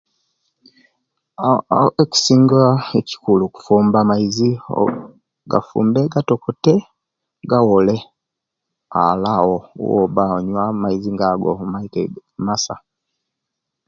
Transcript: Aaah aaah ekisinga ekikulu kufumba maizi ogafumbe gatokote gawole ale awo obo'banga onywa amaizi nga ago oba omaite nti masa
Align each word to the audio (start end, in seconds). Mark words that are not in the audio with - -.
Aaah 1.43 1.61
aaah 1.75 1.91
ekisinga 2.03 2.61
ekikulu 2.99 3.43
kufumba 3.53 3.99
maizi 4.09 4.49
ogafumbe 4.81 6.01
gatokote 6.13 6.73
gawole 7.49 7.97
ale 9.03 9.27
awo 9.39 9.57
obo'banga 9.83 10.35
onywa 10.39 10.61
amaizi 10.69 11.09
nga 11.13 11.25
ago 11.33 11.47
oba 11.51 11.63
omaite 11.67 12.01
nti 12.09 12.19
masa 12.45 12.75